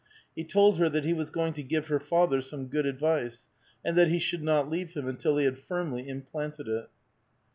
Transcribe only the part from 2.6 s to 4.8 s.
good advice, and that he should not